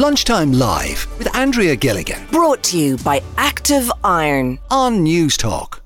Lunchtime 0.00 0.54
Live 0.54 1.06
with 1.18 1.36
Andrea 1.36 1.76
Gilligan 1.76 2.26
Brought 2.28 2.62
to 2.62 2.78
you 2.78 2.96
by 2.96 3.22
Active 3.36 3.92
Iron. 4.02 4.58
on 4.70 5.04
Newstalk. 5.04 5.80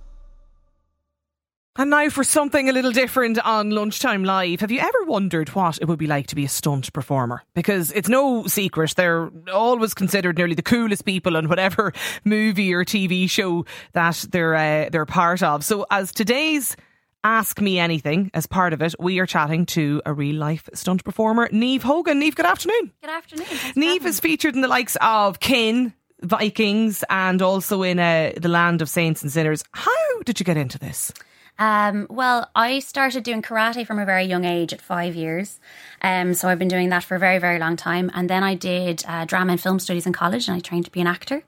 And 1.75 1.91
now 1.91 2.09
for 2.11 2.23
something 2.23 2.69
a 2.69 2.73
little 2.73 2.93
different 2.93 3.45
on 3.45 3.71
Lunchtime 3.71 4.23
Live. 4.23 4.61
Have 4.61 4.71
you 4.71 4.79
ever 4.79 5.03
wondered 5.07 5.49
what 5.49 5.79
it 5.79 5.89
would 5.89 5.99
be 5.99 6.07
like 6.07 6.29
to 6.29 6.37
be 6.37 6.45
a 6.45 6.49
stunt 6.49 6.93
performer? 6.93 7.43
Because 7.57 7.91
it's 7.91 8.09
no 8.09 8.47
secret, 8.47 8.95
they're 8.97 9.33
always 9.53 9.95
considered 9.95 10.39
nearly 10.39 10.55
the 10.55 10.63
coolest 10.63 11.05
people 11.05 11.35
in 11.35 11.49
whatever 11.49 11.93
movie 12.25 12.73
or 12.73 12.85
TV 12.85 13.29
show 13.29 13.67
that 13.95 14.27
they're 14.31 14.55
uh, 14.55 14.91
they're 14.91 15.07
part 15.07 15.43
of. 15.43 15.65
So 15.65 15.87
as 15.91 16.13
today's 16.13 16.77
Ask 17.25 17.59
Me 17.59 17.79
Anything, 17.79 18.31
as 18.35 18.47
part 18.47 18.75
of 18.75 18.83
it, 18.83 18.95
we 18.99 19.19
are 19.19 19.25
chatting 19.25 19.65
to 19.67 20.03
a 20.05 20.13
real 20.13 20.37
life 20.37 20.69
stunt 20.75 21.05
performer, 21.05 21.49
Niamh 21.49 21.81
Hogan. 21.81 22.21
Niamh, 22.21 22.35
good 22.35 22.45
afternoon. 22.45 22.93
Good 23.01 23.11
afternoon. 23.11 23.47
Thanks 23.47 23.79
Niamh 23.79 24.05
is 24.05 24.21
featured 24.21 24.55
in 24.55 24.61
the 24.61 24.69
likes 24.69 24.99
of 25.01 25.41
Kin, 25.41 25.95
Vikings, 26.21 27.03
and 27.09 27.41
also 27.41 27.83
in 27.83 27.99
uh, 27.99 28.33
The 28.37 28.51
Land 28.51 28.83
of 28.83 28.91
Saints 28.91 29.23
and 29.23 29.33
Sinners. 29.33 29.65
How 29.73 30.21
did 30.27 30.39
you 30.39 30.45
get 30.45 30.59
into 30.59 30.79
this? 30.79 31.15
Um, 31.59 32.09
well, 32.11 32.51
I 32.55 32.81
started 32.81 33.23
doing 33.25 33.41
karate 33.41 33.87
from 33.87 33.99
a 33.99 34.05
very 34.05 34.25
young 34.25 34.45
age 34.45 34.75
at 34.75 34.83
five 34.83 35.15
years. 35.15 35.61
Um, 36.03 36.35
so 36.35 36.49
I've 36.49 36.59
been 36.59 36.69
doing 36.69 36.91
that 36.91 37.05
for 37.05 37.15
a 37.15 37.19
very, 37.19 37.39
very 37.39 37.59
long 37.59 37.77
time. 37.77 38.11
And 38.13 38.29
then 38.29 38.45
I 38.45 38.55
did 38.55 39.03
uh, 39.09 39.25
drama 39.25 39.53
and 39.53 39.61
film 39.61 39.79
studies 39.79 40.07
in 40.07 40.13
college 40.13 40.47
and 40.47 40.57
I 40.59 40.61
trained 40.61 40.85
to 40.85 40.91
be 40.91 41.01
an 41.01 41.07
actor. 41.07 41.43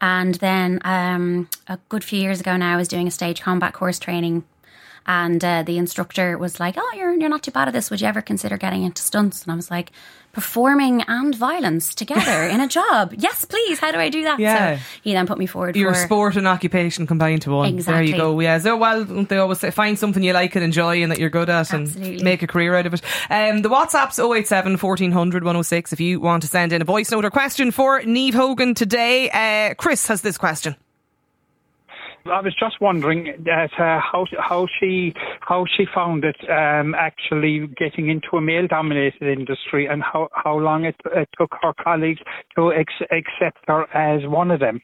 And 0.00 0.34
then 0.36 0.80
um, 0.84 1.48
a 1.68 1.78
good 1.88 2.02
few 2.02 2.18
years 2.18 2.40
ago 2.40 2.56
now, 2.56 2.74
I 2.74 2.76
was 2.76 2.88
doing 2.88 3.06
a 3.06 3.12
stage 3.12 3.40
combat 3.40 3.72
course 3.72 4.00
training. 4.00 4.42
And 5.06 5.44
uh, 5.44 5.62
the 5.64 5.78
instructor 5.78 6.38
was 6.38 6.60
like, 6.60 6.74
"Oh, 6.78 6.92
you're 6.96 7.12
you're 7.14 7.28
not 7.28 7.42
too 7.42 7.50
bad 7.50 7.68
at 7.68 7.74
this. 7.74 7.90
Would 7.90 8.00
you 8.00 8.06
ever 8.06 8.22
consider 8.22 8.56
getting 8.56 8.82
into 8.84 9.02
stunts?" 9.02 9.42
And 9.42 9.52
I 9.52 9.56
was 9.56 9.70
like, 9.70 9.90
"Performing 10.32 11.02
and 11.02 11.34
violence 11.34 11.94
together 11.94 12.44
in 12.44 12.60
a 12.60 12.68
job? 12.78 13.12
Yes, 13.16 13.44
please. 13.44 13.80
How 13.80 13.90
do 13.90 13.98
I 13.98 14.08
do 14.08 14.22
that?" 14.22 14.38
Yeah. 14.38 14.76
So 14.76 14.82
he 15.02 15.12
then 15.12 15.26
put 15.26 15.38
me 15.38 15.46
forward 15.46 15.76
Your 15.76 15.94
for 15.94 16.00
sport 16.00 16.36
and 16.36 16.46
occupation 16.46 17.06
combined 17.06 17.42
to 17.42 17.50
one. 17.50 17.68
Exactly. 17.74 18.12
There 18.12 18.16
you 18.16 18.16
go. 18.16 18.38
Yeah. 18.40 18.58
So, 18.58 18.76
well, 18.76 19.04
they 19.04 19.38
always 19.38 19.58
say 19.60 19.70
find 19.70 19.98
something 19.98 20.22
you 20.22 20.32
like 20.32 20.54
and 20.54 20.64
enjoy 20.64 21.02
and 21.02 21.10
that 21.10 21.18
you're 21.18 21.30
good 21.30 21.50
at 21.50 21.72
and 21.72 22.22
make 22.22 22.42
a 22.42 22.46
career 22.46 22.74
out 22.76 22.86
of 22.86 22.94
it. 22.94 23.02
Um, 23.28 23.62
the 23.62 23.68
WhatsApp's 23.68 24.18
087 24.18 24.78
1400 24.78 25.42
106 25.42 25.92
if 25.92 26.00
you 26.00 26.20
want 26.20 26.42
to 26.42 26.48
send 26.48 26.72
in 26.72 26.80
a 26.80 26.84
voice 26.84 27.10
note 27.10 27.24
or 27.24 27.30
question 27.30 27.70
for 27.70 28.00
Niamh 28.02 28.34
Hogan 28.34 28.74
today. 28.74 29.30
Uh, 29.30 29.74
Chris 29.74 30.06
has 30.06 30.22
this 30.22 30.38
question. 30.38 30.76
I 32.26 32.40
was 32.40 32.54
just 32.58 32.80
wondering 32.80 33.34
that 33.44 33.70
uh, 33.78 34.00
how 34.00 34.26
how 34.38 34.66
she 34.78 35.12
how 35.40 35.64
she 35.76 35.86
found 35.92 36.24
it 36.24 36.36
um, 36.48 36.94
actually 36.94 37.68
getting 37.76 38.10
into 38.10 38.36
a 38.36 38.40
male 38.40 38.66
dominated 38.68 39.22
industry 39.22 39.86
and 39.86 40.02
how 40.02 40.28
how 40.32 40.58
long 40.58 40.84
it, 40.84 40.96
it 41.14 41.28
took 41.38 41.52
her 41.62 41.72
colleagues 41.82 42.20
to 42.56 42.72
ex- 42.72 43.10
accept 43.10 43.58
her 43.66 43.84
as 43.94 44.26
one 44.28 44.50
of 44.50 44.60
them. 44.60 44.80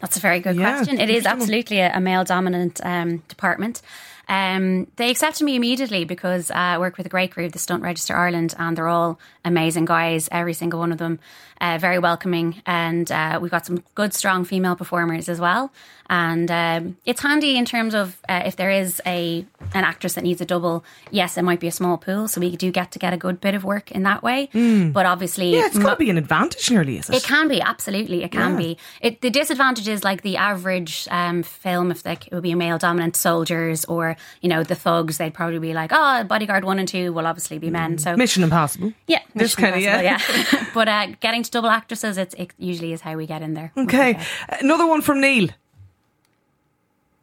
That's 0.00 0.16
a 0.16 0.20
very 0.20 0.40
good 0.40 0.56
Yeah, 0.56 0.76
question. 0.76 1.00
It 1.00 1.10
is 1.10 1.26
absolutely 1.26 1.80
a, 1.80 1.96
a 1.96 2.00
male 2.00 2.24
dominant 2.24 2.80
um, 2.84 3.18
department. 3.28 3.82
Um, 4.28 4.88
they 4.96 5.10
accepted 5.10 5.44
me 5.44 5.54
immediately 5.54 6.04
because 6.04 6.50
uh, 6.50 6.54
I 6.54 6.78
work 6.78 6.96
with 6.96 7.06
a 7.06 7.08
great 7.08 7.30
group, 7.30 7.52
the 7.52 7.60
Stunt 7.60 7.82
Register 7.82 8.14
Ireland, 8.14 8.54
and 8.58 8.76
they're 8.76 8.88
all 8.88 9.20
amazing 9.44 9.84
guys, 9.84 10.28
every 10.32 10.52
single 10.52 10.80
one 10.80 10.90
of 10.90 10.98
them, 10.98 11.20
uh, 11.60 11.78
very 11.80 12.00
welcoming. 12.00 12.60
And 12.66 13.10
uh, 13.12 13.38
we've 13.40 13.52
got 13.52 13.66
some 13.66 13.84
good, 13.94 14.12
strong 14.14 14.44
female 14.44 14.74
performers 14.74 15.28
as 15.28 15.40
well. 15.40 15.72
And 16.10 16.50
um, 16.50 16.96
it's 17.04 17.22
handy 17.22 17.56
in 17.56 17.64
terms 17.64 17.94
of 17.94 18.20
uh, 18.28 18.42
if 18.44 18.56
there 18.56 18.70
is 18.70 19.00
a 19.06 19.46
an 19.74 19.84
actress 19.84 20.14
that 20.14 20.24
needs 20.24 20.40
a 20.40 20.44
double, 20.44 20.84
yes, 21.10 21.36
it 21.36 21.42
might 21.42 21.60
be 21.60 21.66
a 21.66 21.72
small 21.72 21.98
pool, 21.98 22.28
so 22.28 22.40
we 22.40 22.56
do 22.56 22.70
get 22.70 22.90
to 22.92 22.98
get 22.98 23.12
a 23.12 23.16
good 23.16 23.40
bit 23.40 23.54
of 23.54 23.64
work 23.64 23.90
in 23.92 24.02
that 24.04 24.22
way. 24.22 24.48
But 24.52 25.06
obviously, 25.06 25.50
Hmm. 25.52 25.56
Yeah, 25.58 25.66
it's 25.66 25.78
got 25.78 25.90
to 25.90 25.96
be 25.96 26.10
an 26.10 26.18
advantage, 26.18 26.70
nearly, 26.70 26.98
is 26.98 27.10
it? 27.10 27.16
it 27.16 27.22
can 27.24 27.48
be 27.48 27.60
absolutely. 27.60 28.22
It 28.24 28.32
can 28.32 28.52
Yeah. 28.52 28.56
be. 28.58 28.78
It, 29.00 29.20
the 29.20 29.30
disadvantage 29.30 29.88
is 29.88 30.02
like 30.04 30.22
the 30.22 30.36
average 30.36 31.06
um, 31.10 31.42
film. 31.42 31.90
If 31.90 32.04
like 32.06 32.26
it 32.28 32.32
would 32.34 32.42
be 32.42 32.52
a 32.52 32.56
male 32.56 32.78
dominant 32.78 33.16
soldiers 33.16 33.84
or 33.86 34.16
you 34.40 34.48
know 34.48 34.62
the 34.62 34.74
thugs, 34.74 35.18
they'd 35.18 35.34
probably 35.34 35.58
be 35.58 35.74
like, 35.74 35.90
oh, 35.94 36.24
bodyguard 36.24 36.64
one 36.64 36.78
and 36.78 36.88
two 36.88 37.12
will 37.12 37.26
obviously 37.26 37.58
be 37.58 37.70
men. 37.70 37.98
So 37.98 38.16
Mission 38.16 38.42
Impossible. 38.42 38.92
yeah, 39.06 39.20
This 39.34 39.56
Mission 39.58 39.72
kinda, 39.74 39.80
yeah. 39.80 40.14
Impossible, 40.14 40.58
yeah. 40.58 40.66
but 40.74 40.88
uh, 40.88 41.06
getting 41.20 41.42
to 41.42 41.50
double 41.50 41.68
actresses, 41.70 42.18
it's, 42.18 42.34
it 42.34 42.52
usually 42.58 42.92
is 42.92 43.00
how 43.00 43.14
we 43.16 43.26
get 43.26 43.42
in 43.42 43.54
there. 43.54 43.72
Okay. 43.76 44.18
Another 44.60 44.86
one 44.86 45.02
from 45.02 45.20
Neil. 45.20 45.48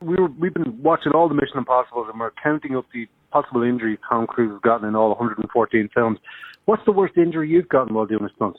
We 0.03 0.15
were, 0.15 0.27
we've 0.27 0.53
been 0.53 0.81
watching 0.81 1.13
all 1.13 1.27
the 1.27 1.35
Mission 1.35 1.57
Impossibles 1.57 2.07
and 2.11 2.19
we're 2.19 2.31
counting 2.43 2.75
up 2.75 2.85
the 2.93 3.07
possible 3.31 3.63
injuries 3.63 3.97
Tom 4.07 4.27
Cruise 4.27 4.51
has 4.51 4.61
gotten 4.61 4.87
in 4.87 4.95
all 4.95 5.09
114 5.09 5.89
films. 5.93 6.19
What's 6.65 6.83
the 6.85 6.91
worst 6.91 7.17
injury 7.17 7.49
you've 7.49 7.69
gotten 7.69 7.93
while 7.93 8.05
doing 8.05 8.23
a 8.23 8.29
stunt? 8.35 8.57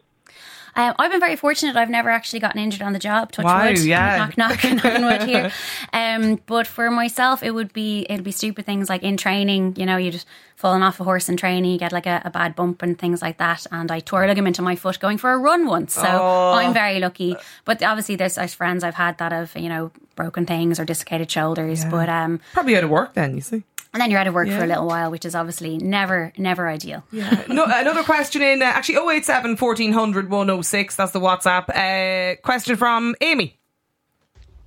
Um, 0.76 0.94
I've 0.98 1.10
been 1.10 1.20
very 1.20 1.36
fortunate. 1.36 1.76
I've 1.76 1.90
never 1.90 2.10
actually 2.10 2.40
gotten 2.40 2.60
injured 2.60 2.82
on 2.82 2.92
the 2.92 2.98
job. 2.98 3.30
Touch 3.32 3.44
Wow, 3.44 3.66
wood. 3.68 3.78
yeah. 3.78 4.16
Knock, 4.18 4.36
knock, 4.36 4.64
knock 4.84 4.84
on 4.84 5.04
wood 5.04 5.22
here. 5.22 5.50
Um, 5.92 6.40
but 6.46 6.66
for 6.66 6.90
myself, 6.90 7.42
it 7.44 7.52
would 7.52 7.72
be 7.72 8.04
it'd 8.10 8.24
be 8.24 8.32
stupid 8.32 8.66
things 8.66 8.88
like 8.88 9.02
in 9.04 9.16
training. 9.16 9.74
You 9.76 9.86
know, 9.86 9.96
you 9.96 10.10
just 10.10 10.26
falling 10.56 10.82
off 10.82 10.98
a 11.00 11.04
horse 11.04 11.28
in 11.28 11.36
training, 11.36 11.70
you 11.70 11.78
get 11.78 11.92
like 11.92 12.06
a, 12.06 12.20
a 12.24 12.30
bad 12.30 12.56
bump 12.56 12.82
and 12.82 12.98
things 12.98 13.22
like 13.22 13.38
that. 13.38 13.64
And 13.70 13.90
I 13.92 14.00
tore 14.00 14.24
a 14.24 14.26
ligament 14.26 14.58
in 14.58 14.64
my 14.64 14.74
foot 14.76 14.98
going 14.98 15.18
for 15.18 15.30
a 15.32 15.38
run 15.38 15.66
once. 15.66 15.94
So 15.94 16.02
Oh. 16.04 16.52
I'm 16.54 16.74
very 16.74 16.98
lucky. 16.98 17.36
But 17.64 17.82
obviously, 17.82 18.16
there's, 18.16 18.34
there's 18.34 18.54
friends 18.54 18.82
I've 18.82 18.94
had 18.96 19.18
that 19.18 19.30
have 19.30 19.52
you 19.56 19.68
know 19.68 19.92
broken 20.16 20.46
things 20.46 20.80
or 20.80 20.84
dislocated 20.84 21.30
shoulders. 21.30 21.84
But 21.84 22.08
um, 22.08 22.40
Probably 22.52 22.76
out 22.76 22.82
of 22.84 22.90
work 22.90 23.14
then, 23.14 23.34
you 23.36 23.40
see. 23.40 23.62
And 23.94 24.00
then 24.02 24.10
you're 24.10 24.20
out 24.20 24.26
of 24.26 24.34
work 24.34 24.48
Yeah. 24.48 24.58
for 24.58 24.64
a 24.64 24.66
little 24.66 24.86
while, 24.86 25.10
which 25.10 25.24
is 25.24 25.34
obviously 25.34 25.78
never 25.78 26.32
never 26.36 26.68
ideal. 26.68 27.04
Yeah. 27.12 27.44
no, 27.48 27.64
another 27.66 28.02
question 28.02 28.42
in 28.42 28.60
uh, 28.60 28.66
actually 28.66 28.96
087 28.96 29.56
1400 29.56 30.28
106. 30.28 30.96
That's 30.96 31.12
the 31.12 31.20
WhatsApp. 31.20 31.68
Uh, 31.70 32.36
question 32.42 32.76
from 32.76 33.14
Amy. 33.22 33.56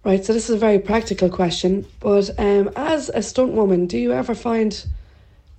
Right, 0.03 0.23
so 0.23 0.31
this 0.31 0.49
is 0.49 0.55
a 0.55 0.57
very 0.57 0.79
practical 0.79 1.29
question, 1.29 1.85
but 1.99 2.29
um, 2.39 2.69
as 2.77 3.09
a 3.09 3.21
stunt 3.21 3.51
woman, 3.51 3.87
do 3.87 3.97
you 3.97 4.13
ever 4.13 4.33
find 4.33 4.85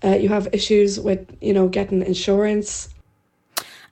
uh, 0.03 0.17
you 0.17 0.31
have 0.31 0.49
issues 0.53 0.99
with, 0.99 1.37
you 1.43 1.53
know, 1.53 1.69
getting 1.69 2.01
insurance? 2.03 2.89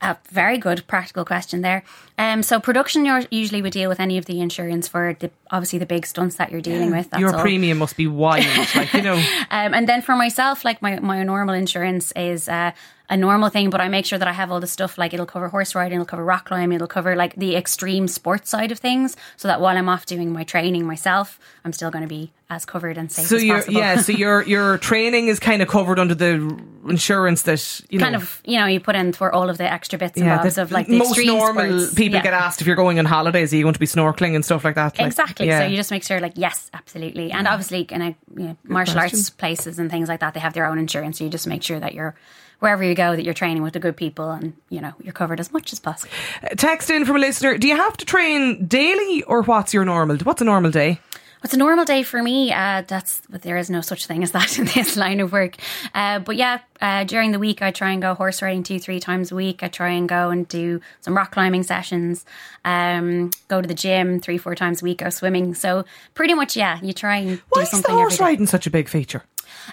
A 0.00 0.16
very 0.30 0.56
good 0.56 0.86
practical 0.86 1.26
question 1.26 1.60
there. 1.60 1.82
Um, 2.16 2.42
so 2.42 2.58
production 2.60 3.04
usually 3.30 3.60
would 3.60 3.72
deal 3.72 3.88
with 3.90 4.00
any 4.00 4.16
of 4.16 4.24
the 4.26 4.40
insurance 4.40 4.88
for 4.88 5.14
the 5.18 5.30
obviously 5.50 5.78
the 5.78 5.86
big 5.86 6.06
stunts 6.06 6.36
that 6.36 6.50
you're 6.50 6.60
dealing 6.60 6.90
with. 6.90 7.10
That's 7.10 7.20
Your 7.20 7.34
all. 7.34 7.40
premium 7.40 7.78
must 7.78 7.96
be 7.96 8.06
wild. 8.06 8.44
like, 8.74 8.92
you 8.92 9.02
know. 9.08 9.14
Um, 9.50 9.74
and 9.74 9.88
then 9.88 10.02
for 10.02 10.16
myself, 10.16 10.64
like 10.64 10.82
my, 10.82 10.98
my 11.00 11.22
normal 11.22 11.54
insurance 11.54 12.12
is 12.16 12.48
uh, 12.48 12.72
a 13.08 13.16
normal 13.16 13.48
thing, 13.50 13.70
but 13.70 13.80
I 13.80 13.88
make 13.88 14.04
sure 14.04 14.18
that 14.18 14.26
I 14.26 14.32
have 14.32 14.50
all 14.50 14.58
the 14.58 14.66
stuff 14.66 14.98
like 14.98 15.14
it'll 15.14 15.26
cover 15.26 15.48
horse 15.48 15.74
riding, 15.76 15.96
it'll 15.96 16.06
cover 16.06 16.24
rock 16.24 16.46
climbing, 16.46 16.74
it'll 16.76 16.88
cover 16.88 17.14
like 17.14 17.36
the 17.36 17.54
extreme 17.54 18.08
sports 18.08 18.50
side 18.50 18.72
of 18.72 18.78
things, 18.80 19.16
so 19.36 19.46
that 19.46 19.60
while 19.60 19.76
I'm 19.76 19.88
off 19.88 20.06
doing 20.06 20.32
my 20.32 20.42
training 20.42 20.84
myself, 20.86 21.38
I'm 21.64 21.72
still 21.72 21.90
going 21.92 22.02
to 22.02 22.08
be 22.08 22.32
as 22.50 22.64
covered 22.64 22.96
and 22.98 23.10
safe 23.10 23.26
So 23.26 23.36
as 23.36 23.44
your 23.44 23.56
possible. 23.58 23.74
yeah, 23.80 23.96
so 24.00 24.12
your 24.12 24.42
your 24.42 24.78
training 24.90 25.28
is 25.28 25.38
kind 25.38 25.62
of 25.62 25.68
covered 25.68 25.98
under 26.00 26.14
the 26.14 26.34
insurance 26.88 27.42
that 27.42 27.80
you 27.90 27.98
kind 27.98 28.12
know, 28.12 28.18
of 28.18 28.40
you 28.44 28.58
know 28.58 28.66
you 28.66 28.78
put 28.78 28.94
in 28.94 29.12
for 29.12 29.32
all 29.32 29.50
of 29.50 29.58
the 29.58 29.70
extra 29.70 29.98
bits 29.98 30.16
and 30.16 30.26
yeah, 30.26 30.38
bobs 30.38 30.54
that 30.54 30.62
of 30.62 30.70
like 30.72 30.86
the 30.86 30.96
most 30.98 31.10
extreme 31.10 31.26
normal 31.38 31.78
sports. 31.80 31.94
people 31.94 32.16
Yeah. 32.18 32.22
get 32.22 32.34
asked 32.34 32.60
if 32.60 32.66
you're 32.68 32.76
going 32.76 32.98
on 33.00 33.04
holidays, 33.04 33.52
are 33.52 33.56
you 33.56 33.62
going 33.64 33.74
to 33.74 33.80
be 33.80 33.86
snorkeling 33.86 34.34
and 34.36 34.44
stuff 34.44 34.64
like 34.64 34.76
that? 34.76 34.96
Like, 34.98 35.06
Exactly. 35.08 35.35
Yeah. 35.44 35.60
So 35.60 35.66
you 35.66 35.76
just 35.76 35.90
make 35.90 36.02
sure, 36.02 36.20
like, 36.20 36.34
yes, 36.36 36.70
absolutely. 36.72 37.32
And 37.32 37.46
obviously, 37.46 37.84
kind 37.84 38.02
of 38.02 38.14
you 38.36 38.48
know, 38.48 38.56
martial 38.64 38.98
arts 38.98 39.30
places 39.30 39.78
and 39.78 39.90
things 39.90 40.08
like 40.08 40.20
that, 40.20 40.34
they 40.34 40.40
have 40.40 40.54
their 40.54 40.66
own 40.66 40.78
insurance. 40.78 41.18
So 41.18 41.24
you 41.24 41.30
just 41.30 41.46
make 41.46 41.62
sure 41.62 41.78
that 41.80 41.94
you're 41.94 42.14
wherever 42.60 42.82
you 42.82 42.94
go, 42.94 43.14
that 43.14 43.22
you're 43.22 43.34
training 43.34 43.62
with 43.62 43.74
the 43.74 43.78
good 43.78 43.96
people, 43.96 44.30
and 44.30 44.54
you 44.70 44.80
know 44.80 44.92
you're 45.02 45.12
covered 45.12 45.40
as 45.40 45.52
much 45.52 45.72
as 45.72 45.80
possible. 45.80 46.12
Text 46.56 46.90
in 46.90 47.04
from 47.04 47.16
a 47.16 47.18
listener. 47.18 47.58
Do 47.58 47.68
you 47.68 47.76
have 47.76 47.96
to 47.98 48.04
train 48.04 48.66
daily 48.66 49.22
or 49.24 49.42
what's 49.42 49.74
your 49.74 49.84
normal? 49.84 50.16
What's 50.18 50.40
a 50.40 50.44
normal 50.44 50.70
day? 50.70 51.00
What's 51.40 51.54
a 51.54 51.58
normal 51.58 51.84
day 51.84 52.02
for 52.02 52.22
me? 52.22 52.52
Uh, 52.52 52.82
that's 52.86 53.22
but 53.28 53.42
there 53.42 53.56
is 53.56 53.68
no 53.70 53.80
such 53.80 54.06
thing 54.06 54.22
as 54.22 54.32
that 54.32 54.58
in 54.58 54.64
this 54.66 54.96
line 54.96 55.20
of 55.20 55.32
work. 55.32 55.56
Uh, 55.94 56.18
but 56.18 56.36
yeah, 56.36 56.60
uh, 56.80 57.04
during 57.04 57.32
the 57.32 57.38
week 57.38 57.62
I 57.62 57.70
try 57.70 57.90
and 57.90 58.02
go 58.02 58.14
horse 58.14 58.42
riding 58.42 58.62
two, 58.62 58.78
three 58.78 59.00
times 59.00 59.32
a 59.32 59.34
week. 59.34 59.62
I 59.62 59.68
try 59.68 59.90
and 59.90 60.08
go 60.08 60.30
and 60.30 60.48
do 60.48 60.80
some 61.00 61.16
rock 61.16 61.32
climbing 61.32 61.62
sessions. 61.62 62.24
Um, 62.64 63.30
go 63.48 63.60
to 63.60 63.68
the 63.68 63.74
gym 63.74 64.20
three, 64.20 64.38
four 64.38 64.54
times 64.54 64.82
a 64.82 64.84
week. 64.84 64.98
Go 64.98 65.10
swimming. 65.10 65.54
So 65.54 65.84
pretty 66.14 66.34
much, 66.34 66.56
yeah, 66.56 66.80
you 66.82 66.92
try 66.92 67.16
and 67.18 67.42
Why 67.50 67.64
do 67.64 67.76
is 67.76 67.82
the 67.82 67.92
horse 67.92 68.18
riding 68.18 68.46
such 68.46 68.66
a 68.66 68.70
big 68.70 68.88
feature? 68.88 69.22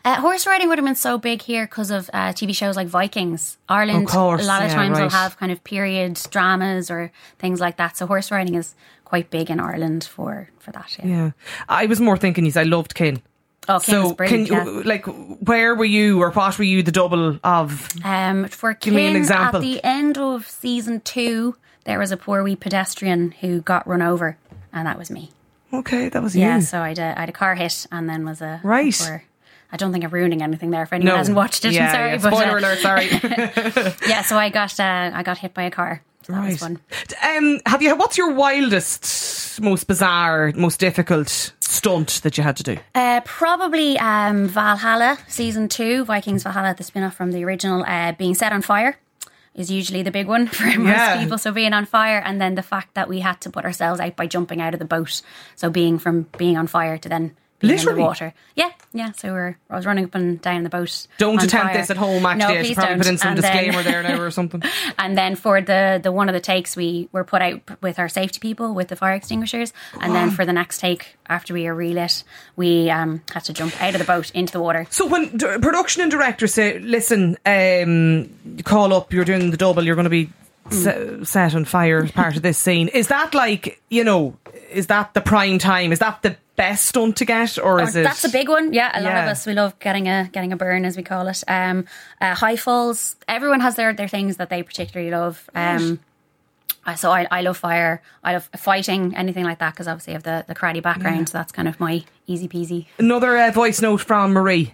Uh, 0.05 0.19
horse 0.21 0.45
riding 0.47 0.67
would 0.69 0.77
have 0.77 0.85
been 0.85 0.95
so 0.95 1.17
big 1.17 1.41
here 1.41 1.65
because 1.65 1.91
of 1.91 2.09
uh, 2.13 2.29
TV 2.33 2.55
shows 2.55 2.75
like 2.75 2.87
Vikings. 2.87 3.57
Ireland, 3.69 4.05
Of 4.05 4.11
course, 4.11 4.43
a 4.43 4.47
lot 4.47 4.61
of 4.63 4.69
yeah, 4.69 4.75
times 4.75 4.97
right. 4.97 5.03
will 5.03 5.09
have 5.09 5.37
kind 5.37 5.51
of 5.51 5.63
period 5.63 6.19
dramas 6.29 6.89
or 6.91 7.11
things 7.39 7.59
like 7.59 7.77
that. 7.77 7.97
So 7.97 8.05
horse 8.07 8.31
riding 8.31 8.55
is 8.55 8.75
quite 9.05 9.29
big 9.29 9.49
in 9.49 9.59
Ireland 9.59 10.03
for 10.03 10.49
for 10.59 10.71
that. 10.71 10.97
Yeah. 10.99 11.05
Yeah, 11.07 11.31
I 11.69 11.85
was 11.85 11.99
more 11.99 12.17
thinking. 12.17 12.45
Is 12.45 12.57
I 12.57 12.63
loved 12.63 12.95
Kin. 12.95 13.21
Oh, 13.69 13.79
King 13.79 13.95
so 14.09 14.13
can 14.15 14.45
yeah. 14.45 14.65
you 14.65 14.83
like 14.83 15.05
where 15.05 15.73
were 15.75 15.85
you 15.85 16.21
or 16.21 16.31
what 16.31 16.57
were 16.57 16.65
you 16.65 16.83
the 16.83 16.91
double 16.91 17.39
of? 17.43 17.87
Um, 18.03 18.47
for 18.49 18.73
Give 18.73 18.93
me 18.93 19.07
an 19.07 19.15
example. 19.15 19.59
At 19.59 19.63
the 19.63 19.79
end 19.83 20.17
of 20.17 20.47
season 20.49 20.99
two, 21.01 21.55
there 21.85 21.97
was 21.99 22.11
a 22.11 22.17
poor 22.17 22.43
wee 22.43 22.55
pedestrian 22.57 23.31
who 23.39 23.61
got 23.61 23.87
run 23.87 24.01
over, 24.01 24.37
and 24.73 24.85
that 24.87 24.97
was 24.97 25.09
me. 25.09 25.31
Okay, 25.71 26.09
that 26.09 26.21
was 26.21 26.35
Yeah, 26.35 26.45
you. 26.45 26.51
Yeah, 26.55 26.59
so 26.59 26.81
I 26.81 26.89
had, 26.89 26.99
a, 26.99 27.17
I 27.17 27.19
had 27.21 27.29
a 27.29 27.33
car 27.33 27.55
hit, 27.55 27.87
and 27.91 28.07
then 28.09 28.25
was 28.25 28.41
a 28.41 28.59
Right. 28.63 28.93
a 29.01 29.03
poor- 29.05 29.23
I 29.73 29.77
don't 29.77 29.91
think 29.91 30.03
I'm 30.05 30.11
ruining 30.11 30.41
anything 30.43 30.69
there. 30.69 30.83
If 30.83 30.93
anyone 30.93 31.13
no, 31.13 31.17
hasn't 31.17 31.35
watched 31.35 31.65
it, 31.65 31.73
Yeah, 31.73 31.87
I'm 31.87 31.91
sorry. 31.91 32.09
yeah. 32.11 32.17
but, 32.21 32.35
Spoiler 32.35 32.57
uh, 32.57 32.59
alert. 32.59 32.77
Sorry. 32.79 34.07
yeah, 34.09 34.21
so 34.21 34.37
I 34.37 34.49
got 34.49 34.79
uh, 34.79 35.11
I 35.13 35.23
got 35.23 35.39
hit 35.39 35.53
by 35.55 35.63
a 35.63 35.71
car 35.71 36.03
So 36.21 36.33
that 36.33 36.45
was 36.45 36.57
fun. 36.59 36.79
Um, 37.27 37.59
have 37.65 37.81
you? 37.81 37.95
What's 37.95 38.17
your 38.17 38.33
wildest, 38.33 39.59
most 39.61 39.87
bizarre, 39.87 40.51
most 40.55 40.79
difficult 40.79 41.53
stunt 41.59 42.21
that 42.23 42.37
you 42.37 42.43
had 42.43 42.55
to 42.57 42.63
do? 42.63 42.77
Uh, 42.93 43.21
probably 43.25 43.97
um, 43.97 44.47
Valhalla 44.47 45.17
season 45.27 45.67
two, 45.69 46.05
Vikings 46.05 46.43
Valhalla, 46.43 46.75
the 46.77 46.83
spin 46.83 47.03
off 47.03 47.15
from 47.15 47.31
the 47.31 47.43
original, 47.43 47.83
uh, 47.87 48.11
being 48.13 48.35
set 48.35 48.53
on 48.53 48.61
fire 48.61 48.97
is 49.55 49.69
usually 49.69 50.01
the 50.01 50.11
big 50.11 50.27
one 50.27 50.47
for 50.57 50.65
most 50.65 50.87
Yeah. 50.87 51.21
people. 51.21 51.37
So 51.37 51.51
being 51.51 51.73
on 51.73 51.85
fire, 51.85 52.21
and 52.23 52.39
then 52.41 52.55
the 52.55 52.63
fact 52.63 52.93
that 52.95 53.07
we 53.09 53.19
had 53.21 53.39
to 53.41 53.49
put 53.49 53.65
ourselves 53.65 53.99
out 53.99 54.15
by 54.15 54.27
jumping 54.27 54.61
out 54.61 54.73
of 54.73 54.79
the 54.79 54.85
boat. 54.85 55.21
So 55.55 55.69
being 55.69 55.99
from 55.99 56.27
being 56.37 56.57
on 56.57 56.67
fire 56.67 56.97
to 56.99 57.09
then 57.09 57.35
being 57.63 57.71
in 57.73 57.77
Literally? 57.77 57.97
the 58.01 58.05
water. 58.05 58.33
Yeah, 58.55 58.69
yeah. 58.93 59.11
So 59.13 59.31
we're 59.33 59.57
I 59.69 59.75
was 59.75 59.85
running 59.85 60.05
up 60.05 60.15
and 60.15 60.39
down 60.41 60.57
in 60.57 60.63
the 60.63 60.69
boat. 60.69 61.07
Don't 61.17 61.41
attempt 61.41 61.67
fire. 61.73 61.77
this 61.77 61.89
at 61.89 61.97
home. 61.97 62.25
Actually, 62.25 62.53
no, 62.55 62.61
please 62.61 62.75
probably 62.75 62.89
don't. 62.89 62.97
put 62.99 63.07
in 63.07 63.17
some 63.17 63.27
And 63.29 63.37
then- 63.43 63.51
disclaimer 63.63 63.83
there 63.83 64.03
now 64.03 64.21
or 64.21 64.31
something. 64.39 64.61
and 64.99 65.17
then 65.17 65.35
for 65.35 65.61
the 65.61 65.99
the 66.03 66.11
one 66.11 66.29
of 66.29 66.33
the 66.33 66.39
takes, 66.39 66.75
we 66.75 67.09
were 67.11 67.23
put 67.23 67.41
out 67.41 67.61
with 67.81 67.97
our 67.99 68.09
safety 68.09 68.39
people 68.39 68.73
with 68.73 68.89
the 68.89 68.95
fire 68.95 69.13
extinguishers, 69.13 69.73
and 69.99 70.13
then 70.13 70.29
for 70.37 70.45
the 70.45 70.53
next 70.53 70.79
take, 70.79 71.15
after 71.27 71.53
we 71.53 71.65
are 71.67 71.73
relit, 71.75 72.23
we 72.55 72.89
um, 72.91 73.21
had 73.33 73.43
to 73.45 73.53
jump 73.53 73.81
out 73.81 73.93
of 73.95 73.99
the 73.99 74.05
boat 74.05 74.29
into 74.31 74.53
the 74.53 74.59
water. 74.61 74.85
So 74.89 75.07
when 75.07 75.35
d- 75.37 75.57
production 75.61 76.01
and 76.01 76.11
director 76.11 76.47
say, 76.47 76.79
"Listen, 76.79 77.37
um, 77.45 78.29
call 78.63 78.93
up. 78.93 79.11
You're 79.13 79.25
doing 79.25 79.51
the 79.51 79.57
double. 79.57 79.83
You're 79.85 79.95
going 79.95 80.03
to 80.05 80.09
be 80.09 80.29
se- 80.69 81.23
set 81.23 81.55
on 81.55 81.65
fire 81.65 82.03
as 82.03 82.11
part 82.11 82.35
of 82.35 82.41
this 82.41 82.57
scene." 82.57 82.87
Is 82.89 83.07
that 83.07 83.33
like 83.33 83.81
you 83.89 84.03
know? 84.03 84.37
Is 84.71 84.87
that 84.87 85.13
the 85.13 85.21
prime 85.21 85.59
time? 85.59 85.91
Is 85.91 85.99
that 85.99 86.21
the 86.23 86.35
best 86.55 86.85
stunt 86.87 87.17
to 87.17 87.25
get, 87.25 87.57
or 87.57 87.81
is 87.81 87.95
Oh, 87.95 87.99
it? 88.01 88.03
That's 88.03 88.23
a 88.23 88.29
big 88.29 88.49
one. 88.49 88.73
Yeah, 88.73 88.91
a 88.93 89.01
lot 89.01 89.13
Yeah. 89.13 89.23
of 89.23 89.29
us 89.29 89.45
we 89.45 89.53
love 89.53 89.77
getting 89.79 90.07
a 90.07 90.29
getting 90.31 90.51
a 90.53 90.55
burn 90.57 90.85
as 90.85 90.97
we 90.97 91.03
call 91.03 91.27
it. 91.27 91.43
Um, 91.47 91.85
uh, 92.21 92.33
high 92.35 92.55
falls. 92.55 93.15
Everyone 93.27 93.59
has 93.61 93.75
their 93.75 93.93
their 93.93 94.07
things 94.07 94.37
that 94.37 94.49
they 94.49 94.63
particularly 94.63 95.11
love. 95.11 95.49
Um, 95.55 95.99
uh, 96.85 96.95
so 96.95 97.11
I, 97.11 97.27
I 97.31 97.41
love 97.41 97.57
fire. 97.57 98.01
I 98.23 98.33
love 98.33 98.49
fighting, 98.57 99.15
anything 99.15 99.45
like 99.45 99.59
that, 99.59 99.73
because 99.73 99.87
obviously 99.87 100.13
I 100.13 100.15
have 100.15 100.23
the, 100.23 100.43
the 100.47 100.55
karate 100.55 100.81
background. 100.81 101.29
So 101.29 101.37
that's 101.37 101.51
kind 101.51 101.67
of 101.67 101.79
my 101.79 102.03
easy 102.27 102.47
peasy. 102.49 102.87
Another 102.97 103.37
uh, 103.37 103.51
voice 103.51 103.81
note 103.81 104.01
from 104.01 104.33
Marie. 104.33 104.73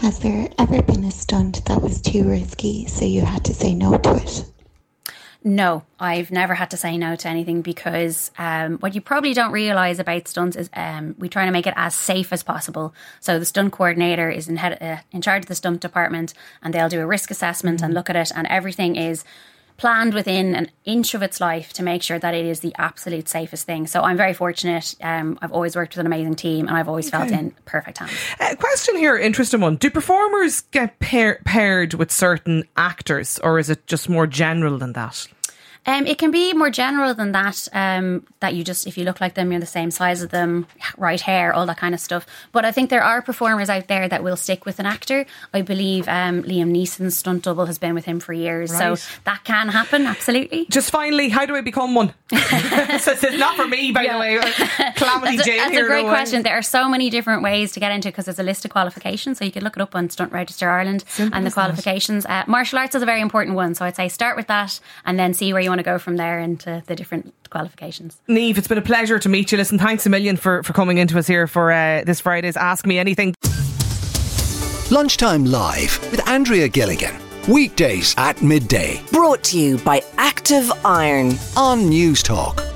Has 0.00 0.20
there 0.20 0.48
ever 0.58 0.80
been 0.80 1.02
a 1.02 1.10
stunt 1.10 1.64
that 1.64 1.82
was 1.82 2.00
too 2.00 2.22
risky, 2.22 2.86
so 2.86 3.04
you 3.04 3.22
had 3.22 3.44
to 3.46 3.52
say 3.52 3.74
no 3.74 3.98
to 3.98 4.14
it? 4.14 4.44
No, 5.42 5.82
I've 5.98 6.30
never 6.30 6.54
had 6.54 6.70
to 6.70 6.76
say 6.76 6.96
no 6.96 7.16
to 7.16 7.28
anything 7.28 7.62
because 7.62 8.30
um, 8.38 8.78
what 8.78 8.94
you 8.94 9.00
probably 9.00 9.34
don't 9.34 9.50
realize 9.50 9.98
about 9.98 10.28
stunts 10.28 10.56
is 10.56 10.70
um, 10.74 11.16
we 11.18 11.28
try 11.28 11.46
to 11.46 11.50
make 11.50 11.66
it 11.66 11.74
as 11.76 11.96
safe 11.96 12.32
as 12.32 12.44
possible. 12.44 12.94
So 13.18 13.40
the 13.40 13.44
stunt 13.44 13.72
coordinator 13.72 14.30
is 14.30 14.48
in, 14.48 14.56
head, 14.56 14.78
uh, 14.80 15.02
in 15.10 15.20
charge 15.20 15.42
of 15.42 15.48
the 15.48 15.56
stunt 15.56 15.80
department, 15.80 16.32
and 16.62 16.72
they'll 16.72 16.88
do 16.88 17.00
a 17.00 17.06
risk 17.06 17.32
assessment 17.32 17.82
and 17.82 17.92
look 17.92 18.08
at 18.08 18.14
it, 18.14 18.30
and 18.34 18.46
everything 18.46 18.94
is 18.94 19.24
planned 19.78 20.12
within 20.12 20.54
an 20.54 20.70
inch 20.84 21.14
of 21.14 21.22
its 21.22 21.40
life 21.40 21.72
to 21.72 21.82
make 21.82 22.02
sure 22.02 22.18
that 22.18 22.34
it 22.34 22.44
is 22.44 22.60
the 22.60 22.74
absolute 22.76 23.28
safest 23.28 23.64
thing. 23.64 23.86
So 23.86 24.02
I'm 24.02 24.16
very 24.16 24.34
fortunate. 24.34 24.94
Um, 25.00 25.38
I've 25.40 25.52
always 25.52 25.74
worked 25.74 25.94
with 25.94 26.00
an 26.00 26.06
amazing 26.06 26.34
team, 26.34 26.68
and 26.68 26.76
I've 26.76 26.88
always 26.88 27.08
felt 27.08 27.30
in 27.30 27.52
perfect 27.64 27.98
hands. 27.98 28.12
Uh, 28.38 28.54
question 28.56 28.96
here, 28.96 29.16
interesting 29.16 29.60
one. 29.60 29.76
Do 29.76 29.88
performers 29.88 30.62
get 30.72 30.98
pair- 30.98 31.40
paired 31.44 31.94
with 31.94 32.10
certain 32.10 32.64
actors, 32.76 33.38
or 33.38 33.58
is 33.58 33.70
it 33.70 33.86
just 33.86 34.08
more 34.08 34.26
general 34.26 34.78
than 34.78 34.92
that? 34.92 35.26
Um, 35.88 36.06
it 36.06 36.18
can 36.18 36.30
be 36.30 36.52
more 36.52 36.70
general 36.70 37.14
than 37.14 37.32
that. 37.32 37.66
Um, 37.72 38.26
that 38.40 38.54
you 38.54 38.62
just, 38.62 38.86
if 38.86 38.96
you 38.98 39.04
look 39.04 39.20
like 39.20 39.34
them, 39.34 39.50
you're 39.50 39.58
the 39.60 39.66
same 39.66 39.90
size 39.90 40.22
as 40.22 40.28
them, 40.28 40.66
right 40.96 41.20
hair, 41.20 41.52
all 41.54 41.66
that 41.66 41.78
kind 41.78 41.94
of 41.94 42.00
stuff. 42.00 42.26
But 42.52 42.64
I 42.64 42.70
think 42.72 42.90
there 42.90 43.02
are 43.02 43.22
performers 43.22 43.68
out 43.70 43.88
there 43.88 44.06
that 44.08 44.22
will 44.22 44.36
stick 44.36 44.64
with 44.66 44.78
an 44.78 44.86
actor. 44.86 45.24
I 45.52 45.62
believe 45.62 46.06
um, 46.06 46.42
Liam 46.44 46.70
Neeson's 46.70 47.16
stunt 47.16 47.42
double 47.44 47.66
has 47.66 47.78
been 47.78 47.94
with 47.94 48.04
him 48.04 48.20
for 48.20 48.32
years, 48.32 48.70
Right. 48.70 48.96
so 48.98 49.08
that 49.24 49.42
can 49.44 49.68
happen. 49.68 50.06
Absolutely. 50.06 50.66
Just 50.66 50.90
finally, 50.90 51.30
how 51.30 51.46
do 51.46 51.56
I 51.56 51.62
become 51.62 51.94
one? 51.94 52.08
so 52.30 53.12
it's 53.12 53.38
not 53.38 53.56
for 53.56 53.66
me, 53.66 53.90
by 53.90 54.06
the 54.06 54.18
way. 54.18 54.38
Calamity 54.96 55.36
That's, 55.38 55.48
a, 55.48 55.50
Jane 55.50 55.58
that's 55.58 55.70
here. 55.72 55.84
a 55.86 55.88
great 55.88 56.06
question. 56.06 56.42
There 56.42 56.56
are 56.58 56.62
so 56.62 56.86
many 56.88 57.08
different 57.08 57.42
ways 57.42 57.72
to 57.72 57.80
get 57.80 57.92
into 57.92 58.08
because 58.08 58.26
there's 58.26 58.38
a 58.38 58.42
list 58.42 58.64
of 58.66 58.70
qualifications. 58.70 59.38
So 59.38 59.44
you 59.46 59.50
can 59.52 59.64
look 59.64 59.76
it 59.76 59.80
up 59.82 59.96
on 59.96 60.10
Stunt 60.10 60.32
Register 60.32 60.68
Ireland 60.68 61.04
and 61.18 61.46
the 61.46 61.50
qualifications. 61.50 62.26
Uh, 62.26 62.44
martial 62.46 62.78
arts 62.78 62.94
is 62.94 63.02
a 63.02 63.06
very 63.06 63.22
important 63.22 63.56
one. 63.56 63.74
So 63.74 63.84
I'd 63.86 63.96
say 63.96 64.08
start 64.08 64.36
with 64.36 64.48
that 64.48 64.78
and 65.06 65.18
then 65.18 65.32
see 65.32 65.52
where 65.54 65.62
you 65.62 65.70
want 65.78 65.84
to 65.86 65.90
go 65.92 65.98
from 65.98 66.16
there 66.16 66.40
into 66.40 66.82
the 66.86 66.96
different 66.96 67.32
qualifications. 67.50 68.20
Niamh, 68.28 68.58
it's 68.58 68.68
been 68.68 68.78
a 68.78 68.82
pleasure 68.82 69.18
to 69.18 69.28
meet 69.28 69.52
you. 69.52 69.58
Listen, 69.58 69.78
thanks 69.78 70.04
a 70.06 70.10
million 70.10 70.36
for, 70.36 70.62
for 70.64 70.72
coming 70.72 70.98
into 70.98 71.18
us 71.18 71.26
here 71.26 71.46
for 71.46 71.70
uh, 71.70 72.02
this 72.04 72.20
Friday's 72.20 72.56
Ask 72.56 72.86
Me 72.86 72.98
Anything. 72.98 73.34
Lunchtime 74.90 75.44
Live 75.44 75.98
with 76.10 76.26
Andrea 76.28 76.68
Gilligan. 76.68 77.14
Weekdays 77.48 78.14
at 78.18 78.42
midday 78.42 79.02
Brought 79.10 79.42
to 79.44 79.58
you 79.58 79.78
by 79.78 80.02
Active 80.18 80.70
Iron. 80.84 81.28
on 81.56 81.80
Newstalk. 81.90 82.67